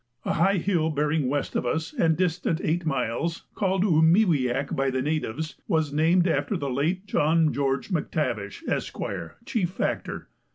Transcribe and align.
A 0.25 0.33
high 0.33 0.57
hill 0.57 0.89
bearing 0.89 1.27
west 1.27 1.55
of 1.55 1.63
us, 1.63 1.93
and 1.93 2.17
distant 2.17 2.59
eight 2.63 2.87
miles, 2.87 3.43
called 3.53 3.83
Oo 3.83 4.01
me 4.01 4.25
we 4.25 4.47
yak 4.47 4.75
by 4.75 4.89
the 4.89 4.99
natives, 4.99 5.57
was 5.67 5.93
named 5.93 6.27
after 6.27 6.57
the 6.57 6.71
late 6.71 7.05
John 7.05 7.53
George 7.53 7.91
M'Tavish, 7.91 8.63
Esq., 8.67 8.97
Chief 9.45 9.69
Factor. 9.69 10.27